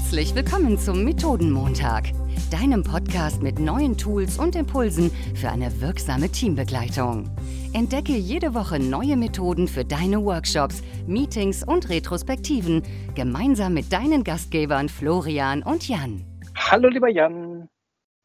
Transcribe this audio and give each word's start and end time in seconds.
Herzlich 0.00 0.34
willkommen 0.34 0.78
zum 0.78 1.04
Methodenmontag, 1.04 2.06
deinem 2.50 2.82
Podcast 2.82 3.42
mit 3.42 3.60
neuen 3.60 3.96
Tools 3.96 4.38
und 4.38 4.56
Impulsen 4.56 5.10
für 5.36 5.50
eine 5.50 5.80
wirksame 5.80 6.30
Teambegleitung. 6.30 7.30
Entdecke 7.74 8.14
jede 8.14 8.54
Woche 8.54 8.80
neue 8.80 9.16
Methoden 9.16 9.68
für 9.68 9.84
deine 9.84 10.24
Workshops, 10.24 10.82
Meetings 11.06 11.62
und 11.62 11.90
Retrospektiven 11.90 12.82
gemeinsam 13.14 13.74
mit 13.74 13.92
deinen 13.92 14.24
Gastgebern 14.24 14.88
Florian 14.88 15.62
und 15.62 15.86
Jan. 15.86 16.24
Hallo 16.56 16.88
lieber 16.88 17.10
Jan. 17.10 17.68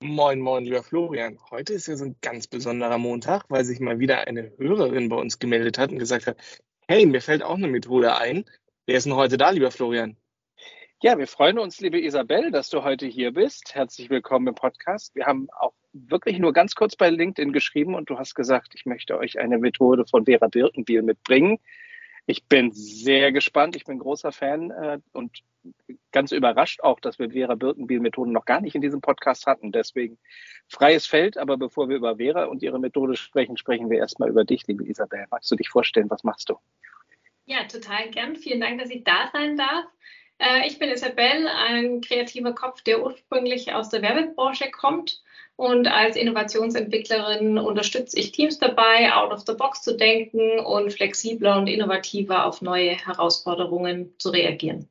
Moin, 0.01 0.39
moin, 0.39 0.63
lieber 0.63 0.81
Florian. 0.81 1.37
Heute 1.51 1.73
ist 1.73 1.87
ja 1.87 1.97
so 1.97 2.05
ein 2.05 2.15
ganz 2.21 2.47
besonderer 2.47 2.97
Montag, 2.97 3.43
weil 3.49 3.65
sich 3.65 3.79
mal 3.79 3.99
wieder 3.99 4.25
eine 4.27 4.53
Hörerin 4.57 5.09
bei 5.09 5.17
uns 5.17 5.37
gemeldet 5.39 5.77
hat 5.77 5.91
und 5.91 5.99
gesagt 5.99 6.25
hat, 6.25 6.37
hey, 6.87 7.05
mir 7.05 7.21
fällt 7.21 7.43
auch 7.43 7.57
eine 7.57 7.67
Methode 7.67 8.15
ein. 8.15 8.45
Wer 8.87 8.97
ist 8.97 9.05
denn 9.05 9.15
heute 9.15 9.37
da, 9.37 9.49
lieber 9.51 9.71
Florian? 9.71 10.17
Ja, 11.05 11.19
wir 11.19 11.27
freuen 11.27 11.59
uns, 11.59 11.81
liebe 11.81 12.01
Isabel, 12.01 12.49
dass 12.49 12.71
du 12.71 12.83
heute 12.83 13.05
hier 13.05 13.31
bist. 13.31 13.75
Herzlich 13.75 14.09
willkommen 14.09 14.47
im 14.47 14.55
Podcast. 14.55 15.13
Wir 15.13 15.27
haben 15.27 15.49
auch 15.51 15.75
wirklich 15.93 16.39
nur 16.39 16.51
ganz 16.51 16.73
kurz 16.73 16.95
bei 16.95 17.11
LinkedIn 17.11 17.53
geschrieben 17.53 17.93
und 17.93 18.09
du 18.09 18.17
hast 18.17 18.33
gesagt, 18.33 18.73
ich 18.73 18.87
möchte 18.87 19.15
euch 19.15 19.37
eine 19.37 19.59
Methode 19.59 20.07
von 20.07 20.25
Vera 20.25 20.47
Birkenbiel 20.47 21.03
mitbringen. 21.03 21.59
Ich 22.25 22.45
bin 22.45 22.71
sehr 22.71 23.31
gespannt. 23.31 23.75
Ich 23.75 23.85
bin 23.85 23.99
großer 23.99 24.31
Fan 24.31 24.71
äh, 24.71 24.97
und 25.11 25.43
ganz 26.11 26.31
überrascht 26.31 26.81
auch, 26.81 26.99
dass 26.99 27.19
wir 27.19 27.29
Vera 27.29 27.53
Birkenbiel-Methoden 27.53 28.33
noch 28.33 28.45
gar 28.45 28.61
nicht 28.61 28.73
in 28.73 28.81
diesem 28.81 29.01
Podcast 29.01 29.45
hatten. 29.45 29.71
Deswegen 29.71 30.17
freies 30.69 31.05
Feld. 31.05 31.37
Aber 31.37 31.55
bevor 31.57 31.87
wir 31.87 31.97
über 31.97 32.15
Vera 32.15 32.45
und 32.45 32.63
ihre 32.63 32.79
Methode 32.79 33.15
sprechen, 33.15 33.57
sprechen 33.57 33.91
wir 33.91 33.99
erstmal 33.99 34.29
über 34.29 34.43
dich, 34.43 34.65
liebe 34.65 34.83
Isabel. 34.83 35.27
Magst 35.29 35.51
du 35.51 35.55
dich 35.55 35.69
vorstellen, 35.69 36.09
was 36.09 36.23
machst 36.23 36.49
du? 36.49 36.57
Ja, 37.45 37.63
total 37.65 38.09
gern. 38.09 38.35
Vielen 38.35 38.59
Dank, 38.59 38.79
dass 38.79 38.89
ich 38.89 39.03
da 39.03 39.29
sein 39.31 39.55
darf. 39.55 39.85
Äh, 40.39 40.67
ich 40.67 40.79
bin 40.79 40.89
Isabel, 40.89 41.47
ein 41.47 42.01
kreativer 42.01 42.53
Kopf, 42.53 42.81
der 42.81 43.03
ursprünglich 43.03 43.73
aus 43.73 43.89
der 43.89 44.01
Werbebranche 44.01 44.71
kommt. 44.71 45.21
Und 45.57 45.87
als 45.87 46.17
Innovationsentwicklerin 46.17 47.57
unterstütze 47.57 48.19
ich 48.19 48.33
Teams 48.33 48.59
dabei, 48.59 49.13
out 49.13 49.31
of 49.31 49.45
the 49.47 49.53
box 49.53 49.81
zu 49.81 49.95
denken 49.95 50.59
und 50.59 50.91
flexibler 50.91 51.57
und 51.57 51.67
innovativer 51.67 52.45
auf 52.45 52.61
neue 52.61 52.91
Herausforderungen 52.91 54.13
zu 54.17 54.31
reagieren. 54.31 54.89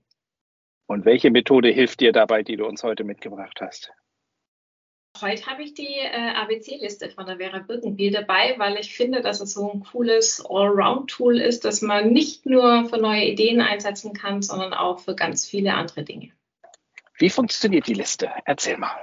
Und 0.87 1.05
welche 1.05 1.31
Methode 1.31 1.69
hilft 1.69 2.01
dir 2.01 2.13
dabei, 2.13 2.43
die 2.43 2.57
du 2.57 2.67
uns 2.67 2.83
heute 2.83 3.05
mitgebracht 3.05 3.61
hast? 3.61 3.93
Heute 5.21 5.47
habe 5.47 5.63
ich 5.63 5.75
die 5.75 5.97
äh, 5.97 6.31
ABC-Liste 6.35 7.09
von 7.09 7.27
der 7.27 7.37
Vera 7.37 7.61
Birkenbiel 7.61 8.11
dabei, 8.11 8.55
weil 8.59 8.77
ich 8.79 8.97
finde, 8.97 9.21
dass 9.21 9.41
es 9.41 9.55
so 9.55 9.71
ein 9.71 9.85
cooles 9.85 10.45
Allround-Tool 10.45 11.41
ist, 11.41 11.65
das 11.65 11.83
man 11.83 12.13
nicht 12.13 12.47
nur 12.47 12.89
für 12.89 12.99
neue 12.99 13.25
Ideen 13.25 13.61
einsetzen 13.61 14.13
kann, 14.13 14.43
sondern 14.43 14.75
auch 14.75 14.99
für 14.99 15.15
ganz 15.15 15.47
viele 15.47 15.75
andere 15.75 16.03
Dinge. 16.03 16.33
Wie 17.17 17.31
funktioniert 17.31 17.87
die 17.87 17.95
Liste? 17.95 18.29
Erzähl 18.45 18.77
mal. 18.77 18.97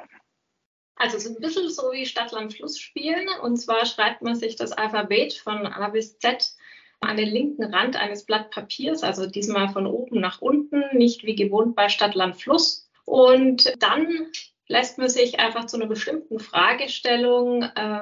Also 0.95 1.15
es 1.15 1.25
ist 1.25 1.37
ein 1.37 1.41
bisschen 1.41 1.69
so 1.69 1.91
wie 1.93 2.05
Stadt, 2.05 2.33
Land, 2.33 2.53
Fluss 2.53 2.77
spielen. 2.77 3.29
Und 3.41 3.55
zwar 3.55 3.85
schreibt 3.85 4.21
man 4.21 4.35
sich 4.35 4.57
das 4.57 4.73
Alphabet 4.73 5.33
von 5.33 5.65
A 5.65 5.87
bis 5.87 6.19
Z 6.19 6.55
an 6.99 7.17
den 7.17 7.29
linken 7.29 7.63
Rand 7.73 7.95
eines 7.95 8.25
Blatt 8.25 8.51
Papiers, 8.51 9.01
also 9.01 9.25
diesmal 9.25 9.69
von 9.69 9.87
oben 9.87 10.19
nach 10.19 10.41
unten, 10.41 10.83
nicht 10.93 11.23
wie 11.23 11.35
gewohnt 11.35 11.75
bei 11.75 11.89
Stadt, 11.89 12.15
Land, 12.15 12.35
Fluss. 12.35 12.87
Und 13.05 13.73
dann 13.81 14.27
lässt 14.71 14.97
man 14.97 15.09
sich 15.09 15.39
einfach 15.39 15.65
zu 15.65 15.77
einer 15.77 15.87
bestimmten 15.87 16.39
Fragestellung 16.39 17.63
äh, 17.63 18.01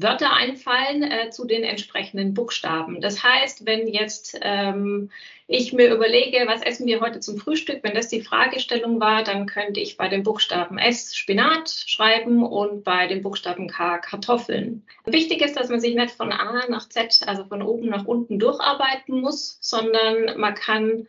Wörter 0.00 0.32
einfallen 0.32 1.02
äh, 1.02 1.30
zu 1.30 1.44
den 1.44 1.64
entsprechenden 1.64 2.32
Buchstaben. 2.32 3.00
Das 3.00 3.24
heißt, 3.24 3.66
wenn 3.66 3.88
jetzt 3.88 4.38
ähm, 4.42 5.10
ich 5.48 5.72
mir 5.72 5.92
überlege, 5.92 6.44
was 6.46 6.62
essen 6.62 6.86
wir 6.86 7.00
heute 7.00 7.18
zum 7.18 7.36
Frühstück, 7.38 7.80
wenn 7.82 7.94
das 7.94 8.06
die 8.06 8.20
Fragestellung 8.20 9.00
war, 9.00 9.24
dann 9.24 9.46
könnte 9.46 9.80
ich 9.80 9.96
bei 9.96 10.08
dem 10.08 10.22
Buchstaben 10.22 10.78
S 10.78 11.16
Spinat 11.16 11.68
schreiben 11.68 12.44
und 12.44 12.84
bei 12.84 13.08
dem 13.08 13.22
Buchstaben 13.22 13.66
K 13.66 13.98
Kartoffeln. 13.98 14.86
Wichtig 15.04 15.42
ist, 15.42 15.56
dass 15.56 15.68
man 15.68 15.80
sich 15.80 15.96
nicht 15.96 16.12
von 16.12 16.30
A 16.30 16.68
nach 16.68 16.88
Z, 16.88 17.22
also 17.26 17.44
von 17.46 17.62
oben 17.62 17.88
nach 17.88 18.04
unten 18.04 18.38
durcharbeiten 18.38 19.20
muss, 19.20 19.58
sondern 19.60 20.38
man 20.38 20.54
kann 20.54 21.08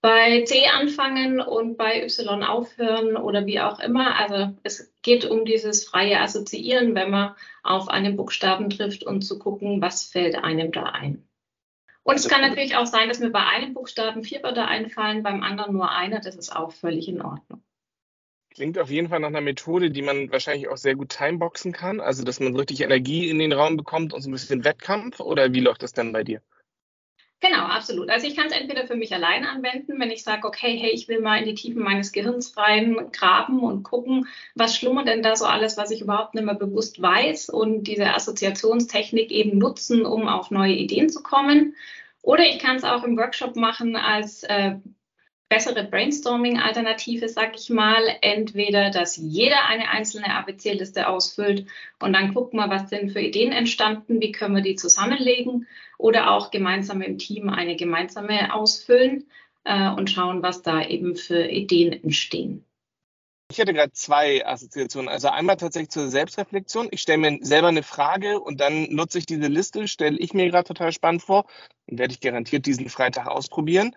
bei 0.00 0.44
C 0.44 0.66
anfangen 0.66 1.40
und 1.40 1.76
bei 1.76 2.02
Y 2.02 2.42
aufhören 2.42 3.16
oder 3.16 3.46
wie 3.46 3.60
auch 3.60 3.80
immer. 3.80 4.16
Also 4.16 4.54
es 4.62 4.92
geht 5.02 5.24
um 5.24 5.44
dieses 5.44 5.84
freie 5.84 6.20
Assoziieren, 6.20 6.94
wenn 6.94 7.10
man 7.10 7.34
auf 7.62 7.88
einen 7.88 8.16
Buchstaben 8.16 8.70
trifft 8.70 9.04
und 9.04 9.22
zu 9.22 9.38
gucken, 9.38 9.82
was 9.82 10.04
fällt 10.04 10.36
einem 10.36 10.72
da 10.72 10.84
ein. 10.84 11.26
Und 12.02 12.16
es 12.16 12.28
kann 12.28 12.40
natürlich 12.40 12.76
auch 12.76 12.86
sein, 12.86 13.08
dass 13.08 13.20
mir 13.20 13.30
bei 13.30 13.44
einem 13.44 13.74
Buchstaben 13.74 14.24
vier 14.24 14.42
Wörter 14.42 14.66
einfallen, 14.66 15.22
beim 15.22 15.42
anderen 15.42 15.74
nur 15.74 15.90
einer. 15.90 16.20
Das 16.20 16.34
ist 16.34 16.54
auch 16.54 16.72
völlig 16.72 17.08
in 17.08 17.20
Ordnung. 17.20 17.62
Klingt 18.52 18.78
auf 18.78 18.90
jeden 18.90 19.08
Fall 19.08 19.20
nach 19.20 19.28
einer 19.28 19.42
Methode, 19.42 19.90
die 19.90 20.02
man 20.02 20.32
wahrscheinlich 20.32 20.68
auch 20.68 20.78
sehr 20.78 20.96
gut 20.96 21.10
timeboxen 21.10 21.72
kann. 21.72 22.00
Also, 22.00 22.24
dass 22.24 22.40
man 22.40 22.56
richtig 22.56 22.80
Energie 22.80 23.28
in 23.28 23.38
den 23.38 23.52
Raum 23.52 23.76
bekommt 23.76 24.12
und 24.12 24.22
so 24.22 24.28
ein 24.28 24.32
bisschen 24.32 24.64
Wettkampf. 24.64 25.20
Oder 25.20 25.52
wie 25.52 25.60
läuft 25.60 25.82
das 25.82 25.92
dann 25.92 26.12
bei 26.12 26.24
dir? 26.24 26.42
Genau, 27.42 27.64
absolut. 27.64 28.10
Also 28.10 28.26
ich 28.26 28.36
kann 28.36 28.48
es 28.48 28.52
entweder 28.52 28.86
für 28.86 28.96
mich 28.96 29.14
allein 29.14 29.46
anwenden, 29.46 29.98
wenn 29.98 30.10
ich 30.10 30.22
sage, 30.22 30.46
okay, 30.46 30.76
hey, 30.78 30.90
ich 30.90 31.08
will 31.08 31.20
mal 31.20 31.38
in 31.38 31.46
die 31.46 31.54
Tiefen 31.54 31.82
meines 31.82 32.12
Gehirns 32.12 32.54
rein 32.58 33.08
graben 33.12 33.60
und 33.60 33.82
gucken, 33.82 34.28
was 34.54 34.76
schlummert 34.76 35.08
denn 35.08 35.22
da 35.22 35.34
so 35.36 35.46
alles, 35.46 35.78
was 35.78 35.90
ich 35.90 36.02
überhaupt 36.02 36.34
nicht 36.34 36.44
mehr 36.44 36.54
bewusst 36.54 37.00
weiß 37.00 37.48
und 37.48 37.84
diese 37.84 38.12
Assoziationstechnik 38.12 39.30
eben 39.30 39.56
nutzen, 39.56 40.04
um 40.04 40.28
auf 40.28 40.50
neue 40.50 40.74
Ideen 40.74 41.08
zu 41.08 41.22
kommen. 41.22 41.74
Oder 42.20 42.44
ich 42.44 42.58
kann 42.58 42.76
es 42.76 42.84
auch 42.84 43.04
im 43.04 43.16
Workshop 43.16 43.56
machen 43.56 43.96
als 43.96 44.42
äh, 44.42 44.74
bessere 45.50 45.84
Brainstorming-Alternative, 45.84 47.28
sag 47.28 47.56
ich 47.56 47.68
mal. 47.68 48.00
Entweder, 48.22 48.90
dass 48.90 49.16
jeder 49.16 49.66
eine 49.66 49.90
einzelne 49.90 50.34
ABC-Liste 50.34 51.08
ausfüllt 51.08 51.66
und 52.00 52.14
dann 52.14 52.32
gucken 52.32 52.58
wir, 52.58 52.70
was 52.70 52.88
sind 52.88 53.10
für 53.10 53.20
Ideen 53.20 53.52
entstanden, 53.52 54.22
wie 54.22 54.32
können 54.32 54.54
wir 54.54 54.62
die 54.62 54.76
zusammenlegen 54.76 55.66
oder 55.98 56.30
auch 56.30 56.50
gemeinsam 56.50 57.02
im 57.02 57.18
Team 57.18 57.50
eine 57.50 57.76
gemeinsame 57.76 58.54
ausfüllen 58.54 59.26
äh, 59.64 59.90
und 59.90 60.08
schauen, 60.08 60.42
was 60.42 60.62
da 60.62 60.82
eben 60.82 61.16
für 61.16 61.44
Ideen 61.44 61.92
entstehen. 62.04 62.64
Ich 63.50 63.58
hätte 63.58 63.74
gerade 63.74 63.92
zwei 63.92 64.46
Assoziationen. 64.46 65.08
Also 65.08 65.28
einmal 65.28 65.56
tatsächlich 65.56 65.90
zur 65.90 66.06
Selbstreflexion. 66.06 66.86
Ich 66.92 67.02
stelle 67.02 67.18
mir 67.18 67.38
selber 67.42 67.66
eine 67.66 67.82
Frage 67.82 68.38
und 68.38 68.60
dann 68.60 68.84
nutze 68.94 69.18
ich 69.18 69.26
diese 69.26 69.48
Liste, 69.48 69.88
stelle 69.88 70.16
ich 70.16 70.32
mir 70.32 70.48
gerade 70.48 70.68
total 70.68 70.92
spannend 70.92 71.22
vor 71.22 71.46
und 71.86 71.98
werde 71.98 72.14
ich 72.14 72.20
garantiert 72.20 72.66
diesen 72.66 72.88
Freitag 72.88 73.26
ausprobieren. 73.26 73.96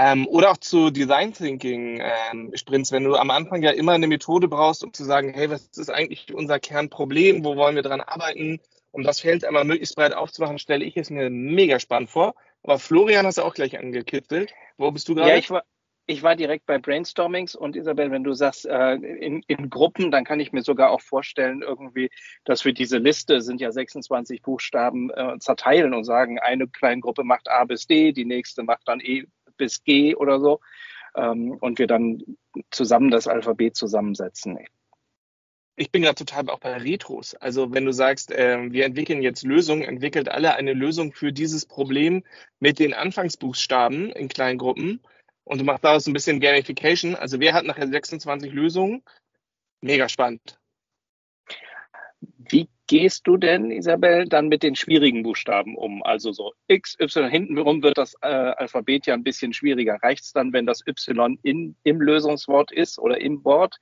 Ähm, 0.00 0.28
oder 0.28 0.52
auch 0.52 0.58
zu 0.58 0.90
Design 0.90 1.32
Thinking 1.32 2.00
ähm, 2.00 2.52
Sprints, 2.54 2.92
wenn 2.92 3.02
du 3.02 3.16
am 3.16 3.32
Anfang 3.32 3.64
ja 3.64 3.72
immer 3.72 3.92
eine 3.92 4.06
Methode 4.06 4.46
brauchst, 4.46 4.84
um 4.84 4.92
zu 4.92 5.02
sagen, 5.02 5.34
hey, 5.34 5.50
was 5.50 5.66
ist 5.76 5.90
eigentlich 5.90 6.32
unser 6.32 6.60
Kernproblem, 6.60 7.44
wo 7.44 7.56
wollen 7.56 7.74
wir 7.74 7.82
dran 7.82 8.00
arbeiten, 8.00 8.60
um 8.92 9.02
das 9.02 9.18
Feld 9.18 9.44
einmal 9.44 9.64
möglichst 9.64 9.96
breit 9.96 10.14
aufzumachen, 10.14 10.60
stelle 10.60 10.84
ich 10.84 10.96
es 10.96 11.10
mir 11.10 11.30
mega 11.30 11.80
spannend 11.80 12.10
vor. 12.10 12.36
Aber 12.62 12.78
Florian 12.78 13.26
hast 13.26 13.38
du 13.38 13.42
auch 13.42 13.54
gleich 13.54 13.76
angekitzelt. 13.76 14.54
Wo 14.76 14.88
bist 14.92 15.08
du 15.08 15.16
gerade? 15.16 15.30
Ja, 15.30 15.36
ich 15.36 15.50
war, 15.50 15.64
ich 16.06 16.22
war 16.22 16.36
direkt 16.36 16.66
bei 16.66 16.78
Brainstormings 16.78 17.56
und 17.56 17.74
Isabel, 17.74 18.12
wenn 18.12 18.22
du 18.22 18.34
sagst, 18.34 18.66
äh, 18.66 18.94
in, 18.94 19.42
in 19.48 19.68
Gruppen, 19.68 20.12
dann 20.12 20.24
kann 20.24 20.38
ich 20.38 20.52
mir 20.52 20.62
sogar 20.62 20.90
auch 20.90 21.00
vorstellen, 21.00 21.60
irgendwie, 21.60 22.08
dass 22.44 22.64
wir 22.64 22.72
diese 22.72 22.98
Liste, 22.98 23.40
sind 23.40 23.60
ja 23.60 23.72
26 23.72 24.42
Buchstaben, 24.42 25.10
äh, 25.10 25.40
zerteilen 25.40 25.92
und 25.92 26.04
sagen, 26.04 26.38
eine 26.38 26.68
kleine 26.68 27.00
Gruppe 27.00 27.24
macht 27.24 27.48
A 27.50 27.64
bis 27.64 27.88
D, 27.88 28.12
die 28.12 28.24
nächste 28.24 28.62
macht 28.62 28.86
dann 28.86 29.00
E 29.00 29.26
bis 29.58 29.84
G 29.84 30.14
oder 30.14 30.40
so. 30.40 30.60
Ähm, 31.14 31.52
und 31.60 31.78
wir 31.78 31.86
dann 31.86 32.22
zusammen 32.70 33.10
das 33.10 33.28
Alphabet 33.28 33.76
zusammensetzen 33.76 34.58
ich 35.78 35.92
bin 35.92 36.02
gerade 36.02 36.16
total 36.16 36.50
auch 36.50 36.58
bei 36.58 36.76
Retros. 36.76 37.34
Also 37.34 37.72
wenn 37.72 37.84
du 37.84 37.92
sagst, 37.92 38.32
äh, 38.32 38.70
wir 38.72 38.84
entwickeln 38.84 39.22
jetzt 39.22 39.44
Lösungen, 39.44 39.82
entwickelt 39.82 40.28
alle 40.28 40.54
eine 40.54 40.72
Lösung 40.72 41.12
für 41.12 41.32
dieses 41.32 41.66
Problem 41.66 42.24
mit 42.58 42.78
den 42.78 42.94
Anfangsbuchstaben 42.94 44.10
in 44.10 44.28
kleinen 44.28 44.58
Gruppen 44.58 45.00
und 45.44 45.58
du 45.58 45.64
machst 45.64 45.84
daraus 45.84 46.06
ein 46.06 46.12
bisschen 46.12 46.40
Gamification. 46.40 47.14
Also 47.14 47.38
wer 47.40 47.54
hat 47.54 47.64
nachher 47.64 47.88
26 47.88 48.52
Lösungen? 48.52 49.02
Mega 49.80 50.08
spannend. 50.08 50.57
Wie 52.48 52.68
gehst 52.86 53.26
du 53.26 53.36
denn, 53.36 53.70
Isabel, 53.70 54.26
dann 54.26 54.48
mit 54.48 54.62
den 54.62 54.74
schwierigen 54.74 55.22
Buchstaben 55.22 55.76
um? 55.76 56.02
Also 56.02 56.32
so 56.32 56.52
X, 56.66 56.96
Y, 57.00 57.28
hintenrum 57.30 57.82
wird 57.82 57.98
das 57.98 58.14
äh, 58.22 58.26
Alphabet 58.26 59.06
ja 59.06 59.14
ein 59.14 59.22
bisschen 59.22 59.52
schwieriger. 59.52 59.98
Reicht 60.02 60.24
es 60.24 60.32
dann, 60.32 60.52
wenn 60.52 60.66
das 60.66 60.86
Y 60.86 61.38
in, 61.42 61.76
im 61.84 62.00
Lösungswort 62.00 62.72
ist 62.72 62.98
oder 62.98 63.20
im 63.20 63.44
Wort? 63.44 63.76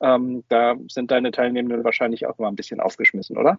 Ähm, 0.00 0.44
da 0.48 0.76
sind 0.88 1.10
deine 1.10 1.30
Teilnehmenden 1.30 1.84
wahrscheinlich 1.84 2.26
auch 2.26 2.38
mal 2.38 2.48
ein 2.48 2.56
bisschen 2.56 2.80
aufgeschmissen, 2.80 3.36
oder? 3.36 3.58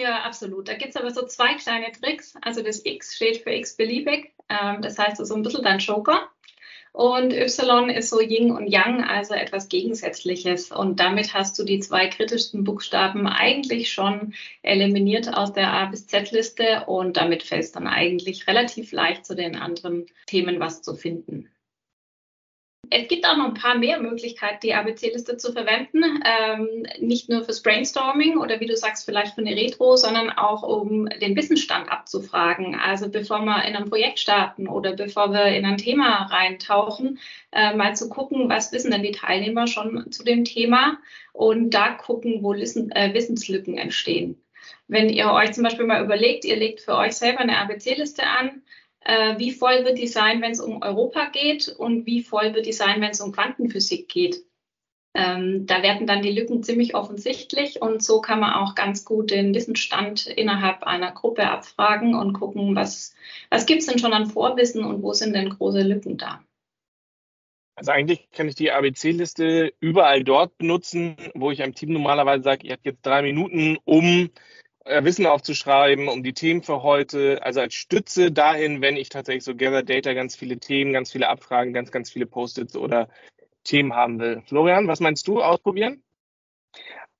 Ja, 0.00 0.22
absolut. 0.22 0.68
Da 0.68 0.74
gibt 0.74 0.90
es 0.90 0.96
aber 0.96 1.10
so 1.10 1.26
zwei 1.26 1.54
kleine 1.54 1.90
Tricks. 1.90 2.34
Also 2.42 2.62
das 2.62 2.84
X 2.84 3.16
steht 3.16 3.38
für 3.38 3.50
x-beliebig. 3.50 4.32
Ähm, 4.48 4.80
das 4.80 4.98
heißt, 4.98 5.24
so 5.24 5.34
ein 5.34 5.42
bisschen 5.42 5.64
dein 5.64 5.78
Joker. 5.78 6.28
Und 6.92 7.32
Y 7.32 7.90
ist 7.90 8.10
so 8.10 8.20
Yin 8.20 8.50
und 8.50 8.66
Yang, 8.66 9.04
also 9.04 9.34
etwas 9.34 9.68
Gegensätzliches. 9.68 10.72
Und 10.72 11.00
damit 11.00 11.34
hast 11.34 11.58
du 11.58 11.64
die 11.64 11.80
zwei 11.80 12.08
kritischsten 12.08 12.64
Buchstaben 12.64 13.26
eigentlich 13.26 13.92
schon 13.92 14.34
eliminiert 14.62 15.32
aus 15.32 15.52
der 15.52 15.72
A 15.72 15.86
bis 15.86 16.06
Z-Liste. 16.06 16.84
Und 16.86 17.16
damit 17.16 17.42
fällt 17.42 17.64
es 17.64 17.72
dann 17.72 17.86
eigentlich 17.86 18.46
relativ 18.46 18.92
leicht 18.92 19.26
zu 19.26 19.36
den 19.36 19.56
anderen 19.56 20.06
Themen 20.26 20.60
was 20.60 20.82
zu 20.82 20.94
finden. 20.94 21.48
Es 22.90 23.08
gibt 23.08 23.26
auch 23.26 23.36
noch 23.36 23.46
ein 23.46 23.54
paar 23.54 23.76
mehr 23.76 24.00
Möglichkeiten, 24.00 24.60
die 24.62 24.74
ABC-Liste 24.74 25.36
zu 25.36 25.52
verwenden. 25.52 26.22
Ähm, 26.24 26.86
nicht 26.98 27.28
nur 27.28 27.44
fürs 27.44 27.62
Brainstorming 27.62 28.38
oder 28.38 28.60
wie 28.60 28.66
du 28.66 28.76
sagst, 28.76 29.04
vielleicht 29.04 29.34
für 29.34 29.40
eine 29.40 29.56
Retro, 29.56 29.96
sondern 29.96 30.30
auch 30.30 30.62
um 30.62 31.06
den 31.06 31.36
Wissensstand 31.36 31.90
abzufragen. 31.90 32.74
Also 32.74 33.08
bevor 33.08 33.40
wir 33.44 33.64
in 33.64 33.76
ein 33.76 33.88
Projekt 33.88 34.18
starten 34.18 34.68
oder 34.68 34.94
bevor 34.94 35.32
wir 35.32 35.46
in 35.46 35.64
ein 35.64 35.78
Thema 35.78 36.26
reintauchen, 36.30 37.18
äh, 37.52 37.74
mal 37.74 37.96
zu 37.96 38.08
gucken, 38.08 38.48
was 38.48 38.72
wissen 38.72 38.90
denn 38.90 39.02
die 39.02 39.12
Teilnehmer 39.12 39.66
schon 39.66 40.10
zu 40.10 40.24
dem 40.24 40.44
Thema 40.44 40.98
und 41.32 41.70
da 41.70 41.90
gucken, 41.90 42.42
wo 42.42 42.54
Wissen, 42.54 42.90
äh, 42.92 43.12
Wissenslücken 43.14 43.78
entstehen. 43.78 44.42
Wenn 44.86 45.08
ihr 45.08 45.30
euch 45.32 45.52
zum 45.52 45.64
Beispiel 45.64 45.86
mal 45.86 46.02
überlegt, 46.02 46.44
ihr 46.44 46.56
legt 46.56 46.80
für 46.80 46.96
euch 46.96 47.12
selber 47.12 47.40
eine 47.40 47.58
ABC-Liste 47.58 48.22
an, 48.24 48.62
äh, 49.08 49.38
wie 49.38 49.52
voll 49.52 49.84
wird 49.84 49.98
die 49.98 50.06
sein, 50.06 50.42
wenn 50.42 50.52
es 50.52 50.60
um 50.60 50.82
Europa 50.82 51.30
geht 51.30 51.68
und 51.68 52.06
wie 52.06 52.22
voll 52.22 52.54
wird 52.54 52.66
die 52.66 52.72
sein, 52.72 53.00
wenn 53.00 53.10
es 53.10 53.20
um 53.20 53.32
Quantenphysik 53.32 54.08
geht. 54.08 54.44
Ähm, 55.14 55.66
da 55.66 55.82
werden 55.82 56.06
dann 56.06 56.20
die 56.20 56.30
Lücken 56.30 56.62
ziemlich 56.62 56.94
offensichtlich 56.94 57.80
und 57.80 58.02
so 58.04 58.20
kann 58.20 58.38
man 58.38 58.52
auch 58.52 58.74
ganz 58.74 59.06
gut 59.06 59.30
den 59.30 59.54
Wissensstand 59.54 60.26
innerhalb 60.26 60.82
einer 60.82 61.10
Gruppe 61.10 61.48
abfragen 61.48 62.14
und 62.14 62.34
gucken, 62.34 62.76
was, 62.76 63.14
was 63.48 63.64
gibt 63.64 63.80
es 63.80 63.86
denn 63.86 63.98
schon 63.98 64.12
an 64.12 64.26
Vorwissen 64.26 64.84
und 64.84 65.02
wo 65.02 65.14
sind 65.14 65.34
denn 65.34 65.48
große 65.48 65.82
Lücken 65.82 66.18
da. 66.18 66.44
Also 67.74 67.92
eigentlich 67.92 68.28
kann 68.32 68.48
ich 68.48 68.56
die 68.56 68.72
ABC-Liste 68.72 69.72
überall 69.80 70.22
dort 70.22 70.58
benutzen, 70.58 71.16
wo 71.34 71.50
ich 71.50 71.62
einem 71.62 71.74
Team 71.74 71.92
normalerweise 71.92 72.42
sage, 72.42 72.66
ihr 72.66 72.74
habt 72.74 72.84
jetzt 72.84 73.06
drei 73.06 73.22
Minuten, 73.22 73.78
um 73.84 74.30
Wissen 74.88 75.26
aufzuschreiben, 75.26 76.08
um 76.08 76.22
die 76.22 76.32
Themen 76.32 76.62
für 76.62 76.82
heute, 76.82 77.42
also 77.42 77.60
als 77.60 77.74
Stütze 77.74 78.32
dahin, 78.32 78.80
wenn 78.80 78.96
ich 78.96 79.08
tatsächlich 79.08 79.44
so 79.44 79.54
Gather 79.54 79.82
Data 79.82 80.14
ganz 80.14 80.34
viele 80.34 80.58
Themen, 80.58 80.92
ganz 80.92 81.12
viele 81.12 81.28
Abfragen, 81.28 81.72
ganz, 81.72 81.90
ganz 81.90 82.10
viele 82.10 82.26
Post-its 82.26 82.76
oder 82.76 83.08
Themen 83.64 83.94
haben 83.94 84.18
will. 84.18 84.42
Florian, 84.46 84.88
was 84.88 85.00
meinst 85.00 85.28
du? 85.28 85.42
Ausprobieren? 85.42 86.02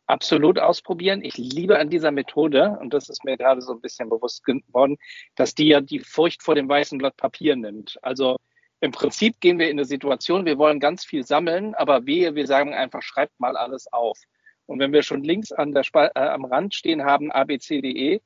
Absolut 0.06 0.58
ausprobieren. 0.58 1.22
Ich 1.22 1.36
liebe 1.36 1.78
an 1.78 1.90
dieser 1.90 2.10
Methode, 2.10 2.78
und 2.80 2.94
das 2.94 3.10
ist 3.10 3.24
mir 3.24 3.36
gerade 3.36 3.60
so 3.60 3.72
ein 3.72 3.82
bisschen 3.82 4.08
bewusst 4.08 4.42
geworden, 4.44 4.96
dass 5.34 5.54
die 5.54 5.68
ja 5.68 5.82
die 5.82 5.98
Furcht 5.98 6.42
vor 6.42 6.54
dem 6.54 6.66
weißen 6.68 6.96
Blatt 6.96 7.18
Papier 7.18 7.56
nimmt. 7.56 7.98
Also 8.00 8.38
im 8.80 8.92
Prinzip 8.92 9.40
gehen 9.40 9.58
wir 9.58 9.68
in 9.68 9.78
eine 9.78 9.84
Situation, 9.84 10.46
wir 10.46 10.56
wollen 10.56 10.80
ganz 10.80 11.04
viel 11.04 11.26
sammeln, 11.26 11.74
aber 11.74 12.06
wehe, 12.06 12.34
wir 12.34 12.46
sagen 12.46 12.72
einfach, 12.72 13.02
schreibt 13.02 13.38
mal 13.38 13.56
alles 13.56 13.92
auf. 13.92 14.18
Und 14.68 14.80
wenn 14.80 14.92
wir 14.92 15.02
schon 15.02 15.24
links 15.24 15.50
an 15.50 15.72
der 15.72 15.82
äh, 15.94 16.10
am 16.14 16.44
Rand 16.44 16.74
stehen 16.74 17.04
haben, 17.04 17.32
abcde, 17.32 18.20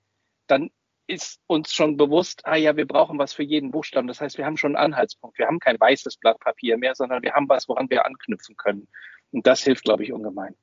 dann 0.49 0.71
ist 1.07 1.41
uns 1.47 1.73
schon 1.73 1.97
bewusst, 1.97 2.45
ah 2.45 2.57
ja, 2.57 2.77
wir 2.77 2.87
brauchen 2.87 3.19
was 3.19 3.33
für 3.33 3.45
jeden 3.45 3.71
Buchstaben. 3.71 4.09
Das 4.09 4.21
heißt, 4.21 4.39
wir 4.39 4.45
haben 4.45 4.57
schon 4.57 4.75
einen 4.75 4.93
Anhaltspunkt. 4.93 5.39
Wir 5.39 5.47
haben 5.47 5.61
kein 5.61 5.79
weißes 5.79 6.17
Blatt 6.17 6.41
Papier 6.41 6.79
mehr, 6.79 6.97
sondern 6.97 7.23
wir 7.23 7.33
haben 7.33 7.49
was, 7.49 7.69
woran 7.69 7.89
wir 7.91 8.05
anknüpfen 8.05 8.57
können. 8.57 8.89
Und 9.31 9.47
das 9.47 9.63
hilft, 9.63 9.85
glaube 9.85 10.03
ich, 10.03 10.13
ungemein. 10.13 10.57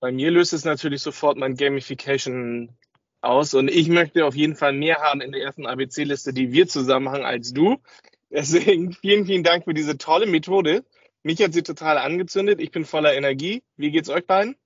Bei 0.00 0.10
mir 0.10 0.32
löst 0.32 0.52
es 0.52 0.64
natürlich 0.64 1.02
sofort 1.02 1.38
mein 1.38 1.54
Gamification 1.54 2.76
aus 3.20 3.54
und 3.54 3.70
ich 3.70 3.88
möchte 3.88 4.26
auf 4.26 4.34
jeden 4.34 4.56
Fall 4.56 4.72
mehr 4.72 4.96
haben 4.96 5.20
in 5.20 5.30
der 5.30 5.40
ersten 5.40 5.66
ABC-Liste, 5.66 6.32
die 6.32 6.52
wir 6.52 6.66
zusammen 6.66 7.08
haben, 7.10 7.24
als 7.24 7.52
du. 7.52 7.80
Deswegen 8.28 8.92
vielen, 9.00 9.24
vielen 9.24 9.44
Dank 9.44 9.64
für 9.64 9.74
diese 9.74 9.98
tolle 9.98 10.26
Methode. 10.26 10.84
Mich 11.22 11.40
hat 11.42 11.54
sie 11.54 11.62
total 11.62 11.96
angezündet. 11.96 12.60
Ich 12.60 12.72
bin 12.72 12.84
voller 12.84 13.14
Energie. 13.14 13.62
Wie 13.76 13.92
geht's 13.92 14.10
euch 14.10 14.26
beiden? 14.26 14.56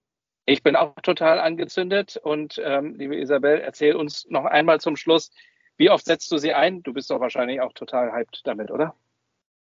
Ich 0.48 0.62
bin 0.62 0.76
auch 0.76 0.94
total 1.02 1.40
angezündet 1.40 2.16
und 2.16 2.58
ähm, 2.64 2.94
liebe 2.94 3.14
Isabel, 3.20 3.60
erzähl 3.60 3.94
uns 3.94 4.26
noch 4.30 4.46
einmal 4.46 4.80
zum 4.80 4.96
Schluss, 4.96 5.30
wie 5.76 5.90
oft 5.90 6.06
setzt 6.06 6.32
du 6.32 6.38
sie 6.38 6.54
ein? 6.54 6.82
Du 6.82 6.94
bist 6.94 7.10
doch 7.10 7.20
wahrscheinlich 7.20 7.60
auch 7.60 7.74
total 7.74 8.14
hyped 8.14 8.40
damit, 8.44 8.70
oder? 8.70 8.94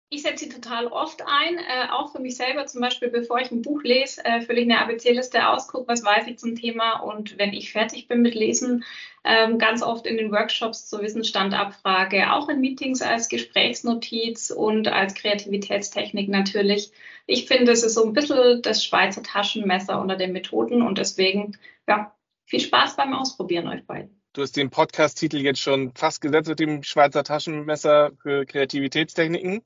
Ich 0.09 0.23
setze 0.23 0.45
sie 0.45 0.51
total 0.51 0.87
oft 0.87 1.23
ein, 1.27 1.59
äh, 1.59 1.89
auch 1.91 2.13
für 2.13 2.21
mich 2.21 2.37
selber, 2.37 2.65
zum 2.67 2.81
Beispiel 2.81 3.09
bevor 3.09 3.41
ich 3.41 3.51
ein 3.51 3.63
Buch 3.63 3.83
lese, 3.83 4.25
äh, 4.25 4.41
fülle 4.41 4.61
ich 4.61 4.71
eine 4.71 4.81
ABC-Liste 4.81 5.49
aus, 5.49 5.67
gucke, 5.67 5.89
was 5.89 6.05
weiß 6.05 6.29
ich 6.29 6.39
zum 6.39 6.55
Thema 6.55 7.01
und 7.01 7.39
wenn 7.39 7.53
ich 7.53 7.73
fertig 7.73 8.07
bin 8.07 8.23
mit 8.23 8.37
Lesen, 8.37 8.85
ähm, 9.25 9.59
ganz 9.59 9.83
oft 9.83 10.07
in 10.07 10.17
den 10.17 10.31
Workshops 10.31 10.87
zur 10.87 11.03
Wissensstandabfrage, 11.03 12.33
auch 12.33 12.49
in 12.49 12.61
Meetings 12.61 13.03
als 13.03 13.29
Gesprächsnotiz 13.29 14.51
und 14.51 14.87
als 14.87 15.15
Kreativitätstechnik 15.15 16.29
natürlich. 16.29 16.93
Ich 17.27 17.49
finde, 17.49 17.73
es 17.73 17.83
ist 17.83 17.95
so 17.95 18.05
ein 18.05 18.13
bisschen 18.13 18.63
das 18.63 18.85
Schweizer 18.85 19.25
Taschenmesser 19.25 20.01
unter 20.01 20.15
den 20.15 20.33
Methoden 20.33 20.83
und 20.83 20.99
deswegen, 20.99 21.59
ja, 21.89 22.15
viel 22.45 22.61
Spaß 22.61 22.95
beim 22.95 23.13
Ausprobieren 23.13 23.67
euch 23.67 23.85
beiden. 23.85 24.23
Du 24.33 24.43
hast 24.43 24.57
den 24.57 24.71
Podcast-Titel 24.71 25.39
jetzt 25.39 25.61
schon 25.61 25.93
fast 25.95 26.21
gesetzt 26.21 26.49
mit 26.49 26.61
dem 26.61 26.83
Schweizer 26.85 27.25
Taschenmesser 27.25 28.13
für 28.23 28.47
Kreativitätstechniken. 28.47 29.63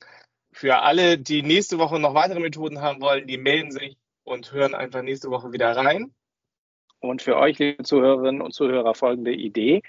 Für 0.51 0.79
alle, 0.79 1.17
die 1.17 1.43
nächste 1.43 1.79
Woche 1.79 1.99
noch 1.99 2.13
weitere 2.13 2.39
Methoden 2.39 2.81
haben 2.81 3.01
wollen, 3.01 3.27
die 3.27 3.37
melden 3.37 3.71
sich 3.71 3.97
und 4.23 4.51
hören 4.51 4.75
einfach 4.75 5.01
nächste 5.01 5.29
Woche 5.29 5.51
wieder 5.53 5.75
rein. 5.75 6.13
Und 6.99 7.21
für 7.21 7.37
euch, 7.37 7.57
liebe 7.57 7.83
Zuhörerinnen 7.83 8.41
und 8.41 8.53
Zuhörer, 8.53 8.93
folgende 8.93 9.33
Idee. 9.33 9.81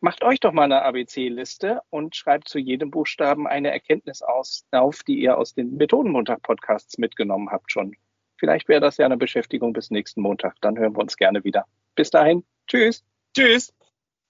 Macht 0.00 0.22
euch 0.22 0.40
doch 0.40 0.52
mal 0.52 0.64
eine 0.64 0.82
ABC-Liste 0.82 1.80
und 1.90 2.14
schreibt 2.14 2.48
zu 2.48 2.58
jedem 2.58 2.90
Buchstaben 2.90 3.46
eine 3.46 3.70
Erkenntnis 3.70 4.22
aus, 4.22 4.66
auf, 4.70 5.02
die 5.02 5.18
ihr 5.18 5.38
aus 5.38 5.54
den 5.54 5.76
Methodenmontag-Podcasts 5.76 6.98
mitgenommen 6.98 7.50
habt 7.50 7.72
schon. 7.72 7.96
Vielleicht 8.36 8.68
wäre 8.68 8.80
das 8.80 8.98
ja 8.98 9.06
eine 9.06 9.16
Beschäftigung 9.16 9.72
bis 9.72 9.90
nächsten 9.90 10.20
Montag. 10.20 10.56
Dann 10.60 10.78
hören 10.78 10.94
wir 10.94 11.00
uns 11.00 11.16
gerne 11.16 11.44
wieder. 11.44 11.66
Bis 11.94 12.10
dahin. 12.10 12.44
Tschüss. 12.66 13.04
Tschüss. 13.34 13.72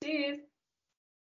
Tschüss. 0.02 0.53